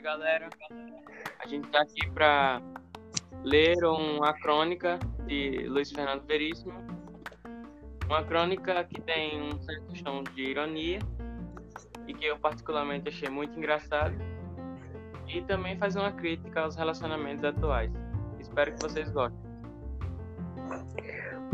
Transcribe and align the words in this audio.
galera. 0.00 0.48
A 1.38 1.46
gente 1.46 1.66
está 1.66 1.82
aqui 1.82 2.08
para 2.10 2.60
ler 3.42 3.76
uma 3.84 4.32
crônica 4.34 4.98
de 5.26 5.66
Luiz 5.68 5.90
Fernando 5.90 6.24
Veríssimo. 6.26 6.72
Uma 8.06 8.22
crônica 8.24 8.84
que 8.84 9.00
tem 9.00 9.42
um 9.42 9.60
certo 9.62 10.04
tom 10.04 10.22
de 10.22 10.42
ironia 10.42 10.98
e 12.06 12.14
que 12.14 12.26
eu 12.26 12.38
particularmente 12.38 13.08
achei 13.08 13.28
muito 13.28 13.56
engraçado. 13.56 14.14
E 15.28 15.40
também 15.42 15.76
faz 15.78 15.96
uma 15.96 16.12
crítica 16.12 16.60
aos 16.60 16.76
relacionamentos 16.76 17.44
atuais. 17.44 17.90
Espero 18.38 18.72
que 18.74 18.82
vocês 18.82 19.10
gostem. 19.10 19.40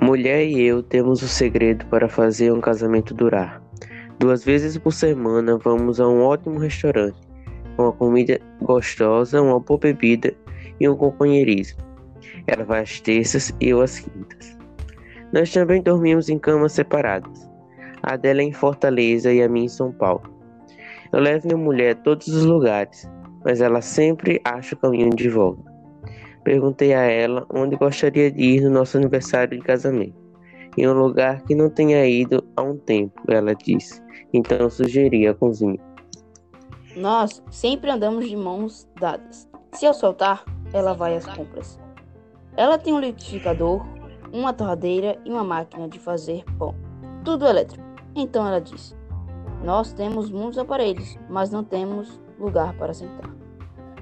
Mulher 0.01 0.47
e 0.47 0.63
eu 0.63 0.83
temos 0.83 1.23
o 1.23 1.29
segredo 1.29 1.85
para 1.87 2.09
fazer 2.09 2.53
um 2.53 2.61
casamento 2.61 3.13
durar. 3.15 3.63
Duas 4.19 4.45
vezes 4.45 4.77
por 4.79 4.93
semana 4.93 5.57
vamos 5.59 6.01
a 6.01 6.09
um 6.09 6.23
ótimo 6.23 6.59
restaurante, 6.59 7.28
uma 7.79 7.93
comida 7.93 8.41
gostosa, 8.61 9.41
uma 9.41 9.61
boa 9.61 9.79
bebida 9.79 10.35
e 10.81 10.89
um 10.89 10.97
companheirismo. 10.97 11.81
Ela 12.47 12.65
vai 12.65 12.83
às 12.83 13.01
terças 13.01 13.55
e 13.61 13.69
eu 13.69 13.81
às 13.81 14.01
quintas. 14.01 14.59
Nós 15.33 15.53
também 15.53 15.83
dormimos 15.83 16.29
em 16.29 16.39
camas 16.39 16.73
separadas. 16.73 17.49
A 18.03 18.17
dela 18.17 18.41
é 18.41 18.45
em 18.45 18.53
Fortaleza 18.53 19.33
e 19.33 19.43
a 19.43 19.49
minha 19.49 19.67
em 19.67 19.69
São 19.69 19.93
Paulo. 19.93 20.23
Eu 21.13 21.21
levo 21.21 21.47
minha 21.47 21.59
mulher 21.59 21.93
a 21.93 21.95
todos 21.95 22.29
os 22.29 22.45
lugares, 22.45 23.09
mas 23.45 23.61
ela 23.61 23.81
sempre 23.81 24.41
acha 24.45 24.75
o 24.75 24.79
caminho 24.79 25.11
de 25.11 25.29
volta. 25.29 25.63
Perguntei 26.45 26.95
a 26.95 27.03
ela 27.03 27.47
onde 27.53 27.77
gostaria 27.77 28.31
de 28.31 28.43
ir 28.43 28.63
no 28.63 28.71
nosso 28.71 28.97
aniversário 28.97 29.59
de 29.59 29.65
casamento. 29.65 30.17
Em 30.77 30.87
um 30.87 30.93
lugar 30.93 31.43
que 31.43 31.55
não 31.55 31.69
tenha 31.69 32.07
ido 32.07 32.43
há 32.57 32.63
um 32.63 32.77
tempo, 32.77 33.21
ela 33.29 33.55
disse. 33.55 34.03
Então 34.33 34.71
sugeri 34.71 35.27
a 35.27 35.35
cozinha. 35.35 35.79
Nós 36.99 37.41
sempre 37.49 37.93
andamos 37.93 38.29
de 38.29 38.37
mãos 38.37 38.89
dadas. 38.99 39.49
Se 39.71 39.87
eu 39.87 39.95
soltar, 39.95 40.45
ela 40.73 40.95
vai 40.95 41.17
às 41.17 41.25
compras. 41.25 41.79
Ela 42.57 42.77
tem 42.77 42.93
um 42.93 42.99
liquidificador, 42.99 43.87
uma 44.33 44.53
torradeira 44.53 45.17
e 45.25 45.31
uma 45.31 45.45
máquina 45.45 45.89
de 45.89 45.97
fazer 45.97 46.45
pão. 46.59 46.75
Tudo 47.25 47.47
elétrico. 47.47 47.85
Então 48.17 48.45
ela 48.45 48.61
disse: 48.61 48.97
Nós 49.63 49.93
temos 49.93 50.29
muitos 50.29 50.59
aparelhos, 50.59 51.17
mas 51.31 51.53
não 51.53 51.63
temos 51.63 52.21
lugar 52.37 52.77
para 52.77 52.93
sentar. 52.93 53.33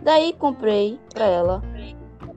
Daí 0.03 0.33
comprei 0.33 0.99
para 1.13 1.27
ela 1.27 1.63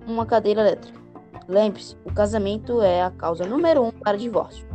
uma 0.05 0.25
cadeira 0.25 0.59
elétrica. 0.59 0.99
Lembre-se, 1.47 1.95
o 2.03 2.13
casamento 2.13 2.81
é 2.81 3.01
a 3.01 3.11
causa 3.11 3.45
número 3.45 3.81
um 3.81 3.91
para 3.91 4.17
divórcio. 4.17 4.67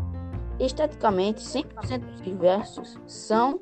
Esteticamente, 0.59 1.43
100% 1.43 1.99
dos 1.99 2.23
divórcios 2.23 2.99
são 3.07 3.61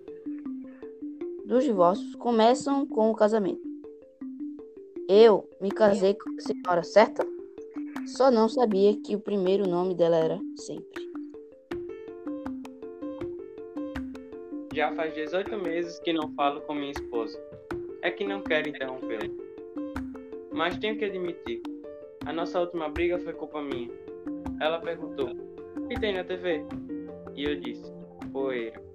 dos 1.53 1.65
divórcios 1.65 2.15
começam 2.15 2.87
com 2.87 3.11
o 3.11 3.15
casamento. 3.15 3.61
Eu 5.07 5.47
me 5.61 5.71
casei 5.71 6.15
com 6.15 6.31
a 6.31 6.41
senhora 6.41 6.83
certa? 6.83 7.27
Só 8.07 8.31
não 8.31 8.49
sabia 8.49 8.97
que 9.05 9.15
o 9.15 9.21
primeiro 9.21 9.69
nome 9.69 9.95
dela 9.95 10.17
era 10.17 10.41
sempre. 10.57 11.13
Já 14.73 14.95
faz 14.95 15.15
18 15.15 15.59
meses 15.59 15.99
que 15.99 16.15
não 16.15 16.33
falo 16.33 16.63
com 16.63 16.73
minha 16.73 16.93
esposa. 16.93 17.39
É 18.01 18.11
que 18.11 18.25
não 18.25 18.41
quero 18.41 18.71
interrompê-la. 18.71 19.29
Mas 20.51 20.79
tenho 20.79 20.97
que 20.97 21.05
admitir, 21.05 21.61
a 22.25 22.33
nossa 22.33 22.59
última 22.61 22.89
briga 22.89 23.19
foi 23.19 23.35
culpa 23.35 23.61
minha. 23.61 23.91
Ela 24.59 24.81
perguntou: 24.81 25.29
O 25.77 25.87
que 25.87 26.01
tem 26.01 26.15
na 26.15 26.25
TV? 26.25 26.65
E 27.37 27.45
eu 27.45 27.61
disse: 27.61 27.93
Poeira. 28.33 28.92